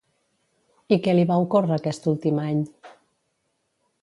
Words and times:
I 0.95 0.97
què 1.07 1.15
li 1.17 1.27
va 1.33 1.37
ocórrer 1.43 1.75
aquest 1.77 2.09
últim 2.13 2.43
any? 2.47 2.65